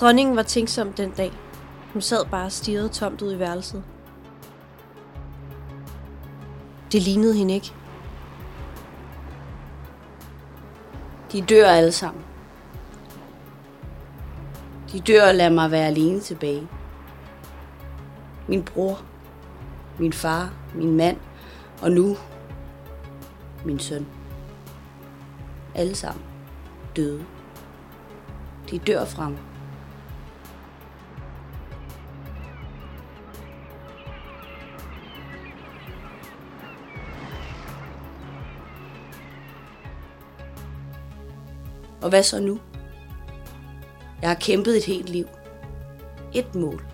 Dronningen 0.00 0.36
var 0.36 0.42
tænksom 0.42 0.92
den 0.92 1.10
dag. 1.10 1.32
Hun 1.92 2.02
sad 2.02 2.26
bare 2.26 2.44
og 2.44 2.52
stirrede 2.52 2.88
tomt 2.88 3.22
ud 3.22 3.34
i 3.34 3.38
værelset. 3.38 3.82
Det 6.92 7.02
lignede 7.02 7.34
hende 7.34 7.54
ikke. 7.54 7.72
De 11.32 11.42
dør 11.42 11.66
alle 11.68 11.92
sammen. 11.92 12.24
De 14.92 15.00
dør 15.00 15.28
og 15.28 15.34
lader 15.34 15.50
mig 15.50 15.70
være 15.70 15.86
alene 15.86 16.20
tilbage. 16.20 16.68
Min 18.48 18.62
bror, 18.62 19.02
min 19.98 20.12
far, 20.12 20.52
min 20.74 20.96
mand 20.96 21.16
og 21.82 21.90
nu 21.90 22.16
min 23.64 23.78
søn. 23.78 24.06
Alle 25.74 25.94
sammen 25.94 26.24
døde. 26.96 27.24
De 28.70 28.78
dør 28.78 29.04
fra 29.04 29.30
Og 42.02 42.08
hvad 42.08 42.22
så 42.22 42.40
nu? 42.40 42.58
Jeg 44.22 44.30
har 44.30 44.36
kæmpet 44.36 44.76
et 44.76 44.84
helt 44.84 45.08
liv. 45.08 45.26
Et 46.34 46.54
mål. 46.54 46.86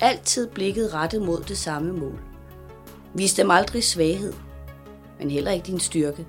Altid 0.00 0.48
blikket 0.48 0.94
rettet 0.94 1.22
mod 1.22 1.42
det 1.42 1.58
samme 1.58 1.92
mål. 1.92 2.20
Vis 3.14 3.34
dem 3.34 3.50
aldrig 3.50 3.84
svaghed, 3.84 4.32
men 5.18 5.30
heller 5.30 5.50
ikke 5.50 5.66
din 5.66 5.80
styrke. 5.80 6.26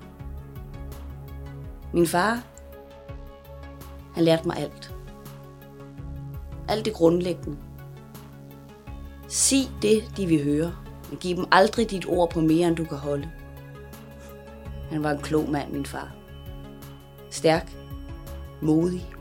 Min 1.93 2.07
far, 2.07 2.43
han 4.13 4.23
lærte 4.23 4.47
mig 4.47 4.57
alt. 4.57 4.95
Alt 6.67 6.85
det 6.85 6.93
grundlæggende. 6.93 7.57
Sig 9.27 9.71
det, 9.81 10.03
de 10.17 10.25
vil 10.25 10.43
høre, 10.43 10.75
men 11.09 11.17
giv 11.17 11.35
dem 11.35 11.45
aldrig 11.51 11.91
dit 11.91 12.05
ord 12.07 12.29
på 12.29 12.41
mere, 12.41 12.67
end 12.67 12.75
du 12.75 12.85
kan 12.85 12.97
holde. 12.97 13.29
Han 14.89 15.03
var 15.03 15.11
en 15.11 15.21
klog 15.21 15.49
mand, 15.49 15.71
min 15.71 15.85
far. 15.85 16.11
Stærk, 17.37 17.71
modig. 18.61 19.13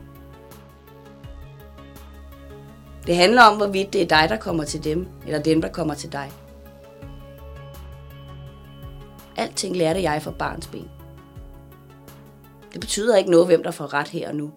Det 3.07 3.15
handler 3.15 3.43
om, 3.43 3.57
hvorvidt 3.57 3.93
det 3.93 4.01
er 4.01 4.05
dig, 4.05 4.29
der 4.29 4.37
kommer 4.37 4.63
til 4.63 4.83
dem, 4.83 5.07
eller 5.25 5.41
dem, 5.41 5.61
der 5.61 5.69
kommer 5.69 5.93
til 5.93 6.11
dig. 6.11 6.31
Alting 9.35 9.75
lærte 9.75 10.01
jeg 10.01 10.21
fra 10.21 10.31
barns 10.31 10.67
ben. 10.67 10.89
Det 12.73 12.81
betyder 12.81 13.17
ikke 13.17 13.31
noget, 13.31 13.47
hvem 13.47 13.63
der 13.63 13.71
får 13.71 13.93
ret 13.93 14.07
her 14.07 14.29
og 14.29 14.35
nu. 14.35 14.51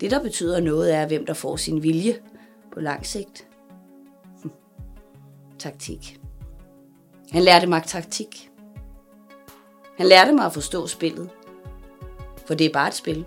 Det, 0.00 0.10
der 0.10 0.22
betyder 0.22 0.60
noget, 0.60 0.94
er, 0.94 1.06
hvem 1.06 1.26
der 1.26 1.34
får 1.34 1.56
sin 1.56 1.82
vilje 1.82 2.18
på 2.72 2.80
lang 2.80 3.06
sigt. 3.06 3.46
Hm. 4.42 4.50
taktik. 5.58 6.20
Han 7.32 7.42
lærte 7.42 7.66
mig 7.66 7.82
taktik. 7.86 8.50
Han 9.98 10.06
lærte 10.06 10.32
mig 10.32 10.46
at 10.46 10.52
forstå 10.52 10.86
spillet. 10.86 11.30
For 12.46 12.54
det 12.54 12.66
er 12.66 12.72
bare 12.72 12.88
et 12.88 12.94
spil 12.94 13.26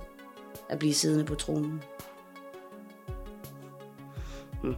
at 0.69 0.80
blive 0.80 0.94
siddende 0.94 1.25
på 1.25 1.35
tronen. 1.35 1.84
Hm. 4.62 4.75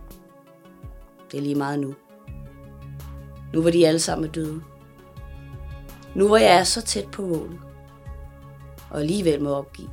Det 1.32 1.38
er 1.38 1.42
lige 1.42 1.56
meget 1.56 1.80
nu. 1.80 1.96
Nu 3.54 3.62
var 3.62 3.72
de 3.72 3.88
alle 3.88 4.00
sammen 4.00 4.32
døde. 4.32 4.64
Nu 6.16 6.28
hvor 6.28 6.38
jeg 6.38 6.68
så 6.68 6.82
tæt 6.82 7.12
på 7.12 7.22
målet, 7.22 7.60
og 8.90 9.00
alligevel 9.00 9.44
må 9.44 9.50
opgive. 9.50 9.90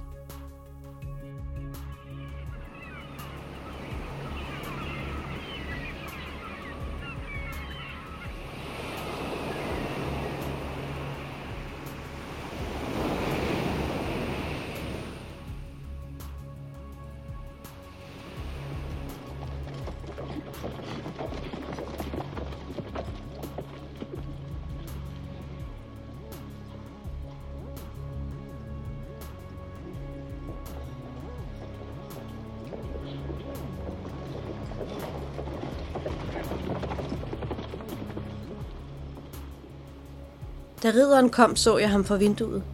Da 40.82 40.88
ridderen 40.88 41.30
kom, 41.30 41.56
så 41.56 41.78
jeg 41.78 41.90
ham 41.90 42.04
fra 42.04 42.16
vinduet. 42.16 42.64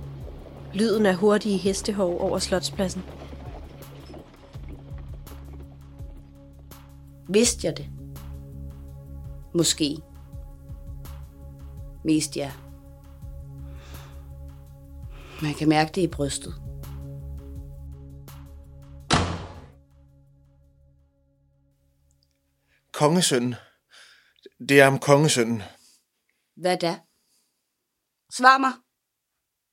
Lyden 0.75 1.07
af 1.07 1.15
hurtige 1.15 1.57
hestehov 1.57 2.21
over 2.21 2.39
slotspladsen. 2.39 3.03
Vidste 7.29 7.67
jeg 7.67 7.77
det? 7.77 7.91
Måske. 9.55 9.97
Mest 12.05 12.37
ja. 12.37 12.53
Man 15.43 15.55
kan 15.55 15.69
mærke 15.69 15.93
det 15.95 16.01
i 16.01 16.07
brystet. 16.07 16.55
Kongesønnen. 22.93 23.55
Det 24.69 24.81
er 24.81 24.87
om 24.87 24.99
kongesønnen. 24.99 25.63
Hvad 26.57 26.77
da? 26.77 26.99
Svar 28.37 28.59
mig. 28.59 28.73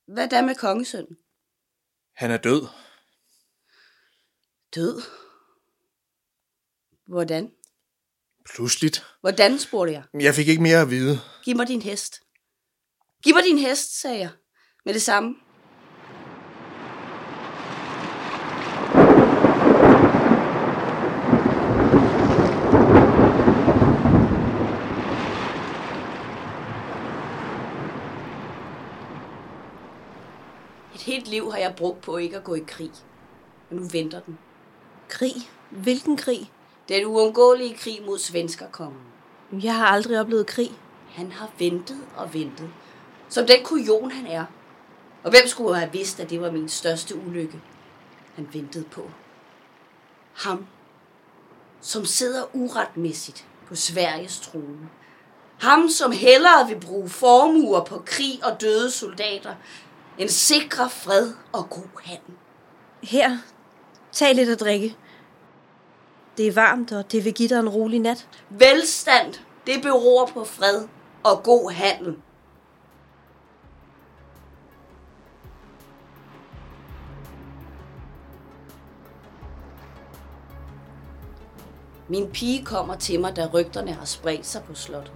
Hvad 0.07 0.29
da 0.29 0.41
med 0.41 0.55
kongesønnen? 0.55 1.17
Han 2.15 2.31
er 2.31 2.37
død. 2.37 2.67
Død? 4.75 5.01
Hvordan? 7.07 7.51
Pludseligt. 8.45 9.05
Hvordan, 9.21 9.59
spurgte 9.59 9.93
jeg. 9.93 10.03
Jeg 10.13 10.35
fik 10.35 10.47
ikke 10.47 10.61
mere 10.61 10.81
at 10.81 10.89
vide. 10.89 11.19
Giv 11.43 11.55
mig 11.55 11.67
din 11.67 11.81
hest. 11.81 12.21
Giv 13.23 13.35
mig 13.35 13.43
din 13.43 13.57
hest, 13.57 14.01
sagde 14.01 14.19
jeg. 14.19 14.31
Med 14.85 14.93
det 14.93 15.01
samme. 15.01 15.35
Helt 31.21 31.31
liv 31.31 31.51
har 31.51 31.57
jeg 31.57 31.73
brugt 31.77 32.01
på 32.01 32.17
ikke 32.17 32.37
at 32.37 32.43
gå 32.43 32.55
i 32.55 32.63
krig. 32.67 32.91
Og 33.69 33.75
nu 33.75 33.83
venter 33.91 34.19
den. 34.19 34.37
Krig? 35.09 35.33
Hvilken 35.69 36.17
krig? 36.17 36.51
Den 36.89 37.05
uundgåelige 37.05 37.75
krig 37.75 38.01
mod 38.05 38.19
svenskerkongen. 38.19 39.01
Jeg 39.51 39.75
har 39.75 39.85
aldrig 39.85 40.19
oplevet 40.19 40.47
krig. 40.47 40.71
Han 41.09 41.31
har 41.31 41.51
ventet 41.59 41.97
og 42.17 42.33
ventet. 42.33 42.69
Som 43.29 43.47
den 43.47 43.63
kujon 43.63 44.11
han 44.11 44.27
er. 44.27 44.45
Og 45.23 45.29
hvem 45.29 45.47
skulle 45.47 45.75
have 45.75 45.91
vidst, 45.91 46.19
at 46.19 46.29
det 46.29 46.41
var 46.41 46.51
min 46.51 46.69
største 46.69 47.15
ulykke? 47.15 47.61
Han 48.35 48.49
ventede 48.53 48.85
på. 48.91 49.11
Ham, 50.33 50.67
som 51.81 52.05
sidder 52.05 52.55
uretmæssigt 52.55 53.45
på 53.67 53.75
Sveriges 53.75 54.39
trone. 54.39 54.89
Ham, 55.59 55.89
som 55.89 56.11
hellere 56.11 56.67
vil 56.67 56.79
bruge 56.79 57.09
formuer 57.09 57.83
på 57.83 58.03
krig 58.05 58.39
og 58.43 58.61
døde 58.61 58.91
soldater, 58.91 59.55
end 60.17 60.29
sikre 60.29 60.89
fred 60.89 61.33
og 61.53 61.69
god 61.69 62.03
handel. 62.03 62.35
Her, 63.03 63.37
tag 64.11 64.35
lidt 64.35 64.49
at 64.49 64.59
drikke. 64.59 64.95
Det 66.37 66.47
er 66.47 66.51
varmt, 66.51 66.91
og 66.91 67.11
det 67.11 67.25
vil 67.25 67.33
give 67.33 67.49
dig 67.49 67.59
en 67.59 67.69
rolig 67.69 67.99
nat. 67.99 68.27
Velstand, 68.49 69.33
det 69.67 69.81
beror 69.81 70.25
på 70.25 70.45
fred 70.45 70.87
og 71.23 71.43
god 71.43 71.71
handel. 71.71 72.17
Min 82.07 82.31
pige 82.31 82.65
kommer 82.65 82.95
til 82.95 83.19
mig, 83.19 83.35
da 83.35 83.47
rygterne 83.53 83.93
har 83.93 84.05
spredt 84.05 84.45
sig 84.45 84.63
på 84.63 84.75
slottet. 84.75 85.13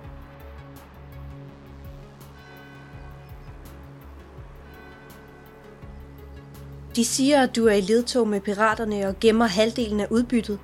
De 6.96 7.06
siger, 7.06 7.44
at 7.44 7.56
du 7.56 7.68
er 7.68 7.74
i 7.74 7.82
ledtog 7.82 8.28
med 8.28 8.42
piraterne 8.42 9.08
og 9.08 9.20
gemmer 9.20 9.46
halvdelen 9.46 10.00
af 10.00 10.08
udbyttet. 10.10 10.60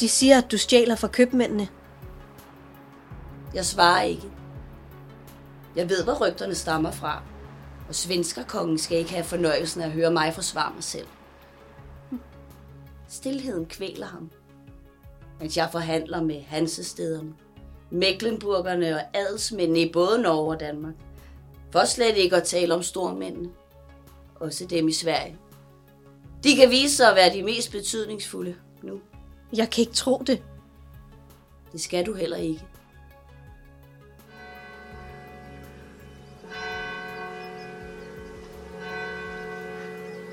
De 0.00 0.08
siger, 0.08 0.38
at 0.38 0.50
du 0.50 0.58
stjæler 0.58 0.96
fra 0.96 1.08
købmændene. 1.08 1.68
Jeg 3.54 3.64
svarer 3.64 4.02
ikke. 4.02 4.22
Jeg 5.76 5.88
ved, 5.88 6.04
hvor 6.04 6.26
rygterne 6.26 6.54
stammer 6.54 6.90
fra. 6.90 7.22
Og 7.88 7.94
svenskerkongen 7.94 8.78
skal 8.78 8.98
ikke 8.98 9.10
have 9.10 9.24
fornøjelsen 9.24 9.80
af 9.82 9.86
at 9.86 9.92
høre 9.92 10.10
mig 10.10 10.34
forsvare 10.34 10.72
mig 10.74 10.84
selv. 10.84 11.06
Stilheden 13.08 13.66
kvæler 13.66 14.06
ham. 14.06 14.30
Mens 15.40 15.56
jeg 15.56 15.68
forhandler 15.72 16.22
med 16.22 16.42
Hansestederne, 16.42 17.32
Mecklenburgerne 17.90 18.94
og 18.94 19.02
adelsmændene 19.14 19.80
i 19.80 19.92
både 19.92 20.22
Norge 20.22 20.54
og 20.54 20.60
Danmark. 20.60 20.94
For 21.70 21.84
slet 21.84 22.16
ikke 22.16 22.36
at 22.36 22.42
tale 22.42 22.74
om 22.74 22.82
stormændene. 22.82 23.48
Også 24.40 24.66
dem 24.66 24.88
i 24.88 24.92
Sverige. 24.92 25.38
De 26.46 26.56
kan 26.56 26.70
vise 26.70 26.96
sig 26.96 27.08
at 27.08 27.16
være 27.16 27.32
de 27.32 27.42
mest 27.42 27.72
betydningsfulde 27.72 28.56
nu. 28.82 29.00
Jeg 29.52 29.70
kan 29.70 29.82
ikke 29.82 29.92
tro 29.92 30.22
det. 30.26 30.42
Det 31.72 31.80
skal 31.80 32.06
du 32.06 32.14
heller 32.14 32.36
ikke. 32.36 32.66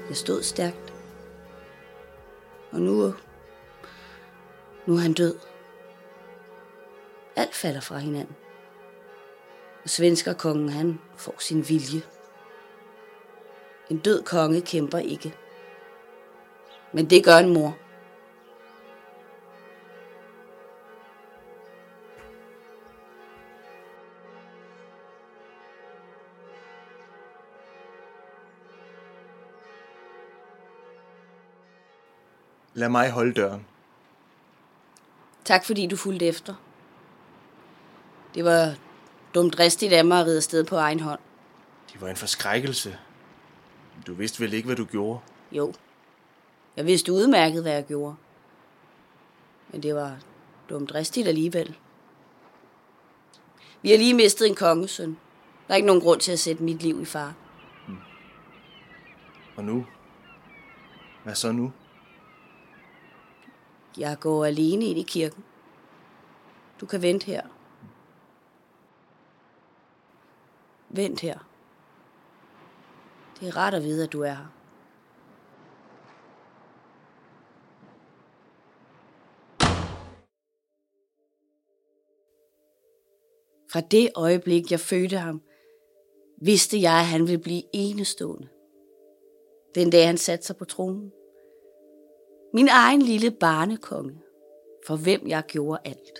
Jeg 0.10 0.18
stod 0.18 0.44
stærkt. 0.44 0.94
Og 2.72 2.82
nu, 2.82 3.14
nu 4.86 4.94
er 4.96 5.00
han 5.00 5.14
død. 5.14 5.36
Alt 7.36 7.56
falder 7.56 7.82
fra 7.82 7.98
hinanden. 7.98 8.36
Og 9.84 9.90
svenskerkongen, 9.90 10.70
han 10.70 11.00
får 11.18 11.36
sin 11.40 11.70
vilje. 11.70 12.02
En 13.90 13.98
død 13.98 14.24
konge 14.24 14.62
kæmper 14.62 14.98
ikke. 14.98 15.36
Men 16.94 17.10
det 17.10 17.24
gør 17.24 17.38
en 17.38 17.54
mor. 17.54 17.78
Lad 32.74 32.90
mig 32.90 33.12
holde 33.12 33.34
døren. 33.34 33.66
Tak 35.46 35.66
fordi 35.66 35.88
du 35.88 35.96
fulgte 35.96 36.26
efter. 36.26 36.56
Det 38.36 38.46
var 38.46 38.76
dumt 39.36 39.54
dristigt 39.54 39.94
af 39.94 40.06
mig 40.06 40.20
at 40.20 40.26
ride 40.26 40.38
afsted 40.38 40.64
på 40.64 40.76
egen 40.76 41.00
hånd. 41.00 41.20
Det 41.94 42.02
var 42.02 42.08
en 42.08 42.16
forskrækkelse. 42.16 42.98
Du 44.08 44.14
vidste 44.14 44.40
vel 44.40 44.54
ikke, 44.54 44.66
hvad 44.66 44.76
du 44.76 44.86
gjorde? 44.86 45.20
Jo, 45.52 45.74
jeg 46.76 46.86
vidste 46.86 47.14
udmærket, 47.14 47.62
hvad 47.62 47.74
jeg 47.74 47.86
gjorde. 47.86 48.16
Men 49.72 49.84
det 49.84 49.96
var 49.96 50.18
dumt 50.70 50.90
dristigt 50.90 51.28
alligevel. 51.28 51.78
Vi 53.82 53.90
har 53.90 53.98
lige 53.98 54.14
mistet 54.14 54.48
en 54.48 54.56
kongesøn. 54.56 55.18
Der 55.68 55.74
er 55.74 55.76
ikke 55.76 55.88
nogen 55.88 56.02
grund 56.02 56.20
til 56.20 56.32
at 56.32 56.40
sætte 56.40 56.64
mit 56.64 56.84
liv 56.84 57.02
i 57.02 57.06
fare. 57.06 57.34
Og 59.56 59.64
nu? 59.64 59.86
Hvad 61.24 61.36
så 61.36 61.52
nu? 61.52 61.72
Jeg 63.98 64.20
går 64.20 64.46
alene 64.46 64.86
ind 64.86 65.00
i 65.00 65.04
kirken. 65.04 65.44
Du 66.82 66.86
kan 66.86 67.02
vente 67.02 67.26
her. 67.26 67.42
Vent 70.90 71.20
her. 71.20 71.40
Det 73.40 73.48
er 73.48 73.58
rart 73.58 73.74
at 73.74 73.84
vide, 73.84 74.04
at 74.04 74.14
du 74.14 74.22
er 74.22 74.34
her. 74.34 74.63
Fra 83.74 83.82
det 83.82 84.10
øjeblik, 84.16 84.72
jeg 84.72 84.80
fødte 84.80 85.18
ham, 85.18 85.42
vidste 86.42 86.82
jeg, 86.82 86.94
at 86.94 87.06
han 87.06 87.22
ville 87.22 87.42
blive 87.42 87.64
enestående. 87.74 88.48
Den 89.76 89.90
dag, 89.90 90.06
han 90.06 90.18
satte 90.18 90.46
sig 90.46 90.58
på 90.58 90.66
tronen. 90.66 91.12
Min 92.54 92.68
egen 92.68 93.02
lille 93.02 93.32
barnekonge, 93.32 94.22
for 94.88 94.96
hvem 94.96 95.28
jeg 95.28 95.44
gjorde 95.48 95.82
alt. 95.86 96.20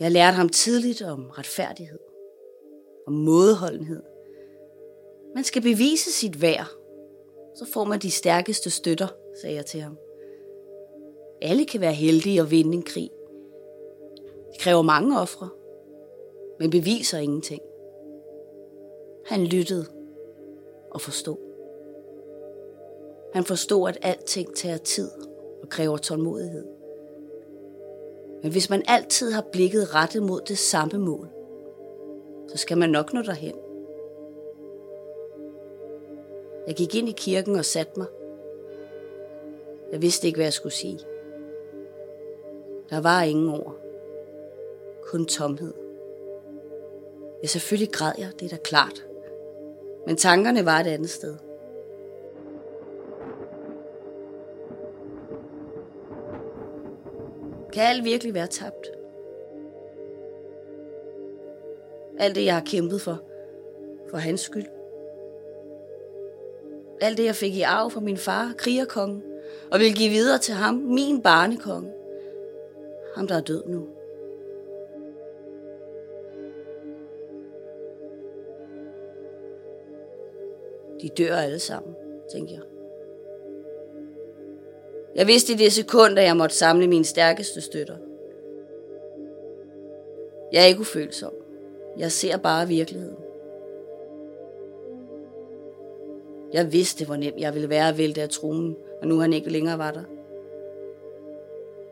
Jeg 0.00 0.10
lærte 0.10 0.34
ham 0.34 0.48
tidligt 0.48 1.02
om 1.02 1.30
retfærdighed, 1.30 2.00
om 3.06 3.12
mådeholdenhed. 3.12 4.02
Man 5.34 5.44
skal 5.44 5.62
bevise 5.62 6.12
sit 6.12 6.42
værd, 6.42 6.68
så 7.56 7.66
får 7.72 7.84
man 7.84 7.98
de 7.98 8.10
stærkeste 8.10 8.70
støtter, 8.70 9.08
sagde 9.40 9.56
jeg 9.56 9.66
til 9.66 9.80
ham. 9.80 9.98
Alle 11.42 11.64
kan 11.64 11.80
være 11.80 11.92
heldige 11.92 12.40
og 12.40 12.50
vinde 12.50 12.74
en 12.74 12.82
krig. 12.82 13.10
Det 14.52 14.60
kræver 14.60 14.82
mange 14.82 15.20
ofre, 15.20 15.48
men 16.58 16.70
beviser 16.70 17.18
ingenting. 17.18 17.62
Han 19.26 19.44
lyttede 19.44 19.86
og 20.90 21.00
forstod. 21.00 21.36
Han 23.32 23.44
forstod, 23.44 23.88
at 23.88 23.98
alting 24.02 24.54
tager 24.54 24.76
tid 24.76 25.10
og 25.62 25.68
kræver 25.68 25.96
tålmodighed. 25.96 26.66
Men 28.42 28.52
hvis 28.52 28.70
man 28.70 28.82
altid 28.88 29.30
har 29.30 29.44
blikket 29.52 29.94
rettet 29.94 30.22
mod 30.22 30.40
det 30.40 30.58
samme 30.58 30.98
mål, 30.98 31.28
så 32.48 32.56
skal 32.56 32.78
man 32.78 32.90
nok 32.90 33.12
nå 33.12 33.22
derhen. 33.22 33.54
Jeg 36.66 36.74
gik 36.76 36.94
ind 36.94 37.08
i 37.08 37.14
kirken 37.16 37.56
og 37.56 37.64
satte 37.64 37.92
mig. 37.96 38.06
Jeg 39.92 40.02
vidste 40.02 40.26
ikke, 40.26 40.36
hvad 40.36 40.46
jeg 40.46 40.52
skulle 40.52 40.72
sige. 40.72 40.98
Der 42.90 43.00
var 43.00 43.22
ingen 43.22 43.48
ord. 43.48 43.76
Kun 45.02 45.26
tomhed. 45.26 45.74
Ja, 47.42 47.46
selvfølgelig 47.46 47.92
græd 47.92 48.12
jeg, 48.18 48.28
det 48.40 48.52
er 48.52 48.56
da 48.56 48.62
klart. 48.62 49.06
Men 50.06 50.16
tankerne 50.16 50.64
var 50.64 50.80
et 50.80 50.86
andet 50.86 51.10
sted. 51.10 51.36
Kan 57.72 57.82
alt 57.82 58.04
virkelig 58.04 58.34
være 58.34 58.46
tabt? 58.46 58.90
Alt 62.18 62.34
det, 62.34 62.44
jeg 62.44 62.54
har 62.54 62.64
kæmpet 62.66 63.00
for. 63.00 63.20
For 64.10 64.16
hans 64.16 64.40
skyld. 64.40 64.66
Alt 67.00 67.18
det, 67.18 67.24
jeg 67.24 67.34
fik 67.34 67.54
i 67.54 67.62
arv 67.62 67.90
fra 67.90 68.00
min 68.00 68.16
far, 68.16 68.52
krigerkongen, 68.56 69.22
og 69.70 69.78
vil 69.80 69.94
give 69.94 70.10
videre 70.10 70.38
til 70.38 70.54
ham, 70.54 70.74
min 70.74 71.22
barnekonge. 71.22 71.92
Ham, 73.18 73.26
der 73.26 73.34
er 73.34 73.40
død 73.40 73.62
nu. 73.66 73.86
De 81.02 81.08
dør 81.08 81.34
alle 81.36 81.58
sammen, 81.58 81.94
tænker 82.32 82.52
jeg. 82.52 82.62
Jeg 85.14 85.26
vidste 85.26 85.52
i 85.52 85.56
det 85.56 85.72
sekund, 85.72 86.18
at 86.18 86.24
jeg 86.24 86.36
måtte 86.36 86.56
samle 86.56 86.86
mine 86.86 87.04
stærkeste 87.04 87.60
støtter. 87.60 87.96
Jeg 90.52 90.62
er 90.62 90.66
ikke 90.66 90.80
ufølsom. 90.80 91.32
Jeg 91.96 92.12
ser 92.12 92.36
bare 92.36 92.68
virkeligheden. 92.68 93.16
Jeg 96.52 96.72
vidste, 96.72 97.04
hvor 97.04 97.16
nemt 97.16 97.40
jeg 97.40 97.54
ville 97.54 97.70
være 97.70 97.88
at 97.88 97.98
vælte 97.98 98.22
af 98.22 98.28
tronen, 98.28 98.76
og 99.00 99.08
nu 99.08 99.18
han 99.18 99.32
ikke 99.32 99.50
længere 99.50 99.78
var 99.78 99.90
der. 99.90 100.04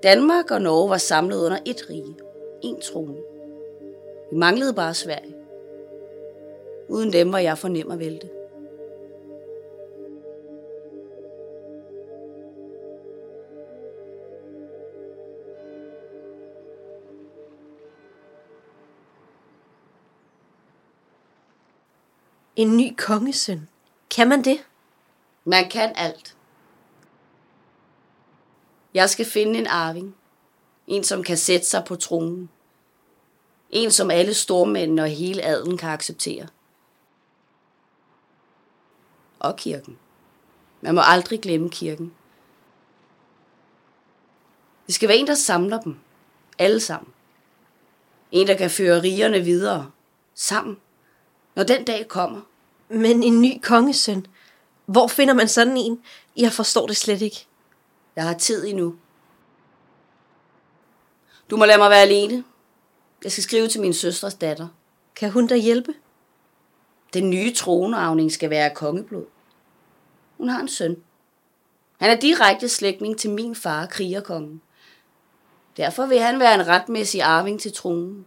Danmark 0.03 0.51
og 0.51 0.63
Norge 0.63 0.91
var 0.91 0.97
samlet 0.97 1.45
under 1.45 1.59
et 1.67 1.91
rige, 1.91 2.17
en 2.63 2.81
trone. 2.81 3.17
Vi 4.31 4.37
manglede 4.37 4.75
bare 4.75 4.95
Sverige. 4.95 5.37
Uden 6.89 7.13
dem 7.13 7.33
var 7.33 7.39
jeg 7.39 7.59
for 7.59 7.69
nem 7.69 7.91
at 7.91 7.99
vælte. 7.99 8.31
En 22.57 22.77
ny 22.77 22.95
kongesøn. 22.97 23.69
Kan 24.17 24.29
man 24.29 24.45
det? 24.45 24.59
Man 25.45 25.69
kan 25.71 25.93
alt. 25.97 26.37
Jeg 28.97 29.11
skal 29.11 29.27
finde 29.27 29.59
en 29.59 29.67
arving. 29.67 30.17
En, 30.87 31.05
som 31.05 31.23
kan 31.23 31.37
sætte 31.37 31.67
sig 31.67 31.85
på 31.85 31.97
tronen. 31.97 32.51
En, 33.71 33.91
som 33.91 34.11
alle 34.11 34.35
stormændene 34.35 35.03
og 35.03 35.09
hele 35.09 35.43
adelen 35.43 35.79
kan 35.79 35.89
acceptere. 35.89 36.47
Og 39.39 39.57
kirken. 39.57 39.99
Man 40.81 40.95
må 40.95 41.01
aldrig 41.05 41.41
glemme 41.41 41.71
kirken. 41.71 42.15
Det 44.87 44.95
skal 44.95 45.09
være 45.09 45.19
en, 45.19 45.27
der 45.27 45.35
samler 45.35 45.81
dem. 45.81 45.97
Alle 46.59 46.81
sammen. 46.81 47.13
En, 48.33 48.47
der 48.47 48.57
kan 48.57 48.71
føre 48.71 49.03
rigerne 49.03 49.41
videre. 49.41 49.91
Sammen. 50.35 50.77
Når 51.55 51.63
den 51.63 51.85
dag 51.85 52.09
kommer. 52.09 52.41
Men 52.89 53.23
en 53.23 53.43
ny 53.43 53.61
kongesøn. 53.63 54.27
Hvor 54.87 55.07
finder 55.07 55.35
man 55.35 55.49
sådan 55.49 55.77
en? 55.77 56.03
Jeg 56.37 56.53
forstår 56.53 56.87
det 56.87 56.97
slet 56.97 57.23
ikke. 57.23 57.47
Jeg 58.17 58.25
har 58.25 58.35
tid 58.35 58.67
endnu. 58.67 58.97
Du 61.51 61.57
må 61.57 61.65
lade 61.65 61.79
mig 61.79 61.91
være 61.91 62.03
alene. 62.03 62.45
Jeg 63.25 63.33
skal 63.33 63.45
skrive 63.45 63.69
til 63.69 63.81
min 63.81 63.93
søsters 63.93 64.35
datter. 64.35 64.69
Kan 65.17 65.31
hun 65.31 65.47
da 65.47 65.57
hjælpe? 65.57 65.95
Den 67.15 67.31
nye 67.31 67.55
tronarvning 67.55 68.33
skal 68.33 68.51
være 68.51 68.75
kongeblod. 68.75 69.27
Hun 70.37 70.49
har 70.49 70.61
en 70.61 70.69
søn. 70.69 70.97
Han 72.01 72.11
er 72.11 72.21
direkte 72.21 72.69
slægtning 72.69 73.19
til 73.19 73.31
min 73.31 73.55
far, 73.55 73.87
krigerkongen. 73.87 74.63
Derfor 75.77 76.07
vil 76.07 76.21
han 76.21 76.41
være 76.41 76.55
en 76.55 76.67
retmæssig 76.67 77.23
arving 77.23 77.61
til 77.61 77.73
tronen. 77.73 78.27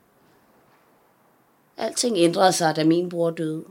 Alting 1.78 2.18
ændrede 2.18 2.54
sig, 2.54 2.76
da 2.76 2.84
min 2.84 3.10
bror 3.10 3.30
døde. 3.30 3.66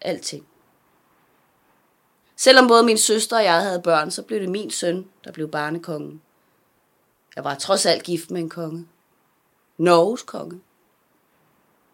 Alting. 0.00 0.46
Selvom 2.40 2.68
både 2.68 2.82
min 2.82 2.98
søster 2.98 3.36
og 3.36 3.44
jeg 3.44 3.62
havde 3.62 3.82
børn, 3.82 4.10
så 4.10 4.22
blev 4.22 4.40
det 4.40 4.48
min 4.48 4.70
søn, 4.70 5.08
der 5.24 5.32
blev 5.32 5.48
barnekongen. 5.48 6.22
Jeg 7.36 7.44
var 7.44 7.54
trods 7.54 7.86
alt 7.86 8.02
gift 8.02 8.30
med 8.30 8.40
en 8.40 8.48
konge. 8.48 8.88
Norges 9.78 10.22
konge. 10.22 10.60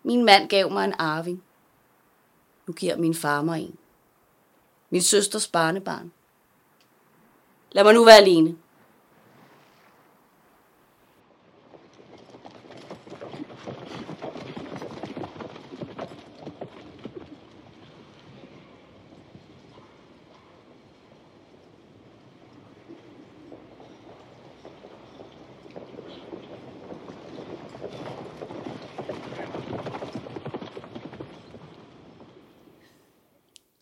Min 0.02 0.24
mand 0.24 0.48
gav 0.48 0.70
mig 0.70 0.84
en 0.84 0.94
arving. 0.98 1.42
Nu 2.66 2.72
giver 2.72 2.96
min 2.96 3.14
far 3.14 3.42
mig 3.42 3.62
en. 3.62 3.76
Min 4.90 5.02
søsters 5.02 5.48
barnebarn. 5.48 6.12
Lad 7.72 7.84
mig 7.84 7.94
nu 7.94 8.04
være 8.04 8.16
alene. 8.16 8.56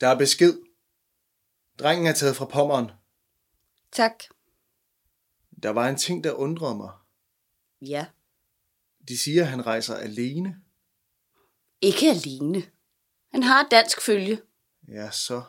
Der 0.01 0.09
er 0.09 0.19
besked. 0.19 0.59
Drengen 1.79 2.07
er 2.07 2.13
taget 2.13 2.37
fra 2.37 2.45
pommeren. 2.45 2.91
Tak. 3.93 4.25
Der 5.63 5.71
var 5.71 5.89
en 5.89 5.97
ting, 5.97 6.25
der 6.25 6.33
undrede 6.33 6.75
mig. 6.75 6.93
Ja. 7.83 8.07
De 9.09 9.19
siger, 9.19 9.43
at 9.43 9.49
han 9.49 9.67
rejser 9.67 9.97
alene. 9.97 10.57
Ikke 11.81 12.07
alene. 12.11 12.63
Han 13.33 13.43
har 13.43 13.69
dansk 13.71 14.01
følge. 14.01 14.41
Ja, 14.89 15.11
så. 15.11 15.43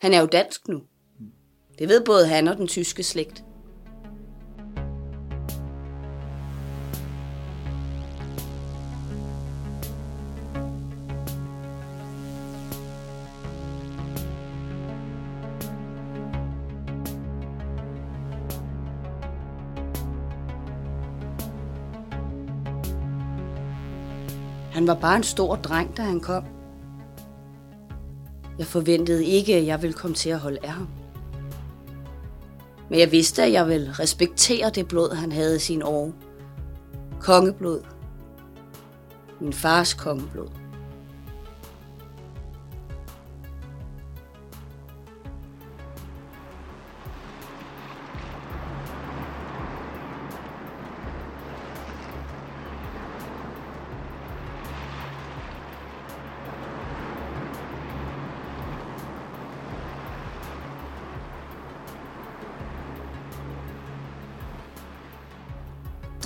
Han 0.00 0.14
er 0.14 0.20
jo 0.20 0.26
dansk 0.26 0.68
nu. 0.68 0.86
Det 1.78 1.88
ved 1.88 2.04
både 2.04 2.28
han 2.28 2.48
og 2.48 2.56
den 2.56 2.68
tyske 2.68 3.02
slægt. 3.02 3.44
Han 24.76 24.86
var 24.86 24.94
bare 24.94 25.16
en 25.16 25.22
stor 25.22 25.56
dreng, 25.56 25.96
da 25.96 26.02
han 26.02 26.20
kom. 26.20 26.44
Jeg 28.58 28.66
forventede 28.66 29.24
ikke, 29.24 29.54
at 29.54 29.66
jeg 29.66 29.82
ville 29.82 29.92
komme 29.92 30.14
til 30.14 30.30
at 30.30 30.38
holde 30.38 30.58
af 30.62 30.70
ham. 30.70 30.88
Men 32.90 32.98
jeg 32.98 33.12
vidste, 33.12 33.42
at 33.42 33.52
jeg 33.52 33.68
ville 33.68 33.92
respektere 33.92 34.70
det 34.70 34.88
blod, 34.88 35.14
han 35.14 35.32
havde 35.32 35.56
i 35.56 35.58
sin 35.58 35.82
år. 35.82 36.12
Kongeblod. 37.20 37.80
Min 39.40 39.52
fars 39.52 39.94
kongeblod. 39.94 40.48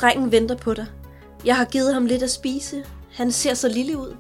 Drengen 0.01 0.33
venter 0.33 0.57
på 0.57 0.75
dig. 0.75 0.87
Jeg 1.45 1.57
har 1.57 1.65
givet 1.65 1.95
ham 1.95 2.07
lidt 2.07 2.23
at 2.23 2.31
spise. 2.31 2.85
Han 3.13 3.33
ser 3.33 3.55
så 3.55 3.69
lille 3.69 3.99
ud. 3.99 4.17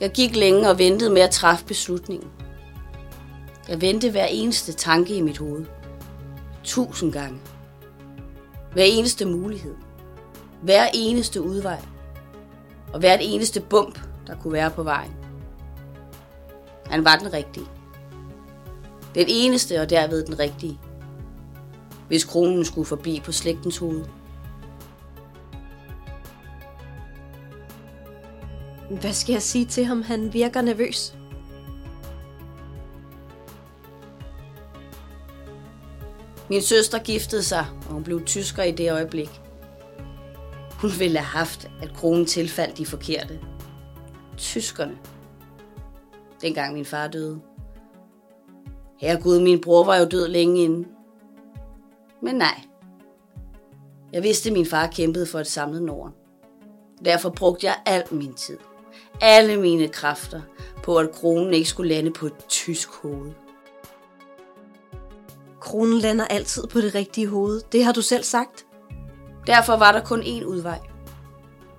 Jeg 0.00 0.10
gik 0.10 0.36
længe 0.36 0.70
og 0.70 0.78
ventede 0.78 1.10
med 1.10 1.22
at 1.22 1.30
træffe 1.30 1.64
beslutningen. 1.64 2.30
Jeg 3.68 3.80
vendte 3.80 4.10
hver 4.10 4.26
eneste 4.26 4.72
tanke 4.72 5.16
i 5.16 5.20
mit 5.20 5.38
hoved. 5.38 5.64
Tusind 6.64 7.12
gange. 7.12 7.38
Hver 8.72 8.84
eneste 8.84 9.24
mulighed. 9.24 9.74
Hver 10.62 10.86
eneste 10.94 11.42
udvej. 11.42 11.82
Og 12.92 13.00
hvert 13.00 13.20
eneste 13.22 13.60
bump, 13.60 14.00
der 14.26 14.36
kunne 14.36 14.52
være 14.52 14.70
på 14.70 14.82
vejen. 14.82 15.12
Han 16.86 17.04
var 17.04 17.16
den 17.16 17.32
rigtige. 17.32 17.66
Den 19.14 19.26
eneste 19.28 19.80
og 19.80 19.90
derved 19.90 20.26
den 20.26 20.38
rigtige. 20.38 20.80
Hvis 22.10 22.24
kronen 22.24 22.64
skulle 22.64 22.86
forbi 22.86 23.20
på 23.24 23.32
slægtens 23.32 23.78
hoved. 23.78 24.04
Hvad 29.00 29.12
skal 29.12 29.32
jeg 29.32 29.42
sige 29.42 29.64
til 29.64 29.84
ham? 29.84 30.02
Han 30.02 30.32
virker 30.32 30.62
nervøs. 30.62 31.14
Min 36.48 36.62
søster 36.62 36.98
giftede 36.98 37.42
sig, 37.42 37.66
og 37.86 37.92
hun 37.92 38.04
blev 38.04 38.24
tysker 38.24 38.62
i 38.62 38.70
det 38.70 38.92
øjeblik. 38.92 39.40
Hun 40.80 40.90
ville 40.98 41.18
have 41.18 41.38
haft, 41.38 41.70
at 41.82 41.94
kronen 41.94 42.26
tilfaldt 42.26 42.78
de 42.78 42.86
forkerte. 42.86 43.40
Tyskerne. 44.36 44.98
Dengang 46.42 46.74
min 46.74 46.84
far 46.84 47.08
døde. 47.08 47.40
Herregud, 48.98 49.40
min 49.40 49.60
bror 49.60 49.84
var 49.84 49.96
jo 49.96 50.04
død 50.04 50.28
længe 50.28 50.64
inden. 50.64 50.86
Men 52.22 52.34
nej. 52.34 52.60
Jeg 54.12 54.22
vidste, 54.22 54.48
at 54.48 54.52
min 54.52 54.66
far 54.66 54.86
kæmpede 54.86 55.26
for 55.26 55.38
et 55.38 55.46
samlet 55.46 55.82
Norden. 55.82 56.14
Derfor 57.04 57.30
brugte 57.30 57.66
jeg 57.66 57.76
al 57.86 58.02
min 58.10 58.34
tid, 58.34 58.58
alle 59.20 59.60
mine 59.60 59.88
kræfter, 59.88 60.40
på 60.82 60.96
at 60.96 61.12
kronen 61.12 61.54
ikke 61.54 61.68
skulle 61.68 61.94
lande 61.94 62.12
på 62.12 62.26
et 62.26 62.36
tysk 62.48 62.88
hoved. 63.02 63.32
Kronen 65.60 65.98
lander 65.98 66.24
altid 66.24 66.66
på 66.66 66.80
det 66.80 66.94
rigtige 66.94 67.26
hoved. 67.26 67.60
Det 67.72 67.84
har 67.84 67.92
du 67.92 68.02
selv 68.02 68.22
sagt. 68.22 68.66
Derfor 69.46 69.76
var 69.76 69.92
der 69.92 70.04
kun 70.04 70.22
én 70.22 70.44
udvej. 70.44 70.78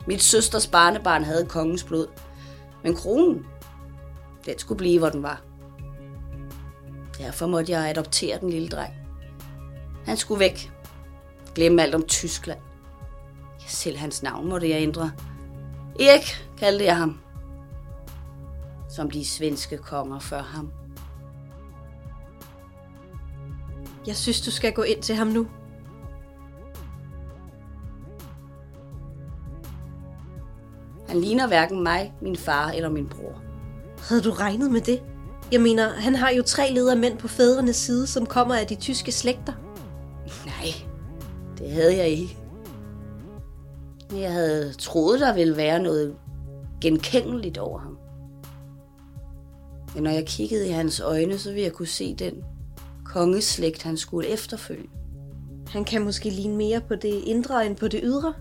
Mit 0.07 0.21
søsters 0.21 0.67
barnebarn 0.67 1.23
havde 1.23 1.45
kongens 1.45 1.83
blod, 1.83 2.07
men 2.83 2.95
kronen, 2.95 3.45
den 4.45 4.59
skulle 4.59 4.77
blive, 4.77 4.99
hvor 4.99 5.09
den 5.09 5.23
var. 5.23 5.41
Derfor 7.17 7.47
måtte 7.47 7.71
jeg 7.71 7.89
adoptere 7.89 8.39
den 8.39 8.49
lille 8.49 8.67
dreng. 8.67 9.00
Han 10.05 10.17
skulle 10.17 10.39
væk. 10.39 10.71
Glemme 11.55 11.81
alt 11.81 11.95
om 11.95 12.03
Tyskland. 12.07 12.59
Ja, 13.61 13.67
selv 13.67 13.97
hans 13.97 14.23
navn 14.23 14.49
måtte 14.49 14.69
jeg 14.69 14.81
ændre. 14.81 15.11
Erik 15.99 16.47
kaldte 16.57 16.85
jeg 16.85 16.97
ham. 16.97 17.19
Som 18.89 19.11
de 19.11 19.25
svenske 19.25 19.77
konger 19.77 20.19
før 20.19 20.41
ham. 20.41 20.71
Jeg 24.07 24.15
synes, 24.15 24.41
du 24.41 24.51
skal 24.51 24.73
gå 24.73 24.81
ind 24.81 25.01
til 25.01 25.15
ham 25.15 25.27
nu. 25.27 25.47
Han 31.07 31.21
ligner 31.21 31.47
hverken 31.47 31.83
mig, 31.83 32.13
min 32.21 32.35
far 32.35 32.69
eller 32.69 32.89
min 32.89 33.07
bror. 33.07 33.41
Havde 34.09 34.21
du 34.21 34.31
regnet 34.31 34.71
med 34.71 34.81
det? 34.81 35.03
Jeg 35.51 35.61
mener, 35.61 35.89
han 35.89 36.15
har 36.15 36.29
jo 36.29 36.43
tre 36.43 36.71
ledere 36.71 36.95
mænd 36.95 37.17
på 37.17 37.27
fædrenes 37.27 37.75
side, 37.75 38.07
som 38.07 38.25
kommer 38.25 38.55
af 38.55 38.67
de 38.67 38.75
tyske 38.75 39.11
slægter. 39.11 39.53
Det 41.61 41.71
havde 41.71 41.97
jeg 41.97 42.07
ikke. 42.07 42.37
Jeg 44.11 44.33
havde 44.33 44.73
troet, 44.73 45.19
der 45.19 45.33
ville 45.33 45.57
være 45.57 45.79
noget 45.79 46.15
genkendeligt 46.81 47.57
over 47.57 47.79
ham. 47.79 47.97
Men 49.93 50.03
når 50.03 50.11
jeg 50.11 50.25
kiggede 50.25 50.67
i 50.67 50.71
hans 50.71 50.99
øjne, 50.99 51.37
så 51.37 51.49
ville 51.49 51.63
jeg 51.63 51.73
kunne 51.73 51.87
se 51.87 52.15
den 52.15 52.43
kongeslægt, 53.05 53.83
han 53.83 53.97
skulle 53.97 54.27
efterfølge. 54.27 54.89
Han 55.67 55.85
kan 55.85 56.01
måske 56.01 56.29
ligne 56.29 56.55
mere 56.55 56.81
på 56.81 56.95
det 56.95 57.23
indre 57.23 57.65
end 57.65 57.75
på 57.75 57.87
det 57.87 57.99
ydre. 58.03 58.33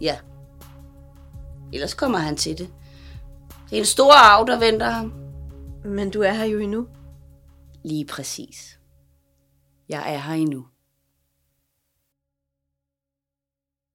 Ja. 0.00 0.18
Ellers 1.72 1.94
kommer 1.94 2.18
han 2.18 2.36
til 2.36 2.58
det. 2.58 2.68
Det 3.70 3.76
er 3.76 3.80
en 3.80 3.86
stor 3.86 4.12
arv, 4.12 4.46
der 4.46 4.58
venter 4.58 4.90
ham. 4.90 5.12
Men 5.84 6.10
du 6.10 6.20
er 6.20 6.32
her 6.32 6.44
jo 6.44 6.58
endnu. 6.58 6.86
Lige 7.84 8.04
præcis. 8.04 8.78
Jeg 9.88 10.14
er 10.14 10.18
her 10.18 10.34
endnu. 10.34 10.66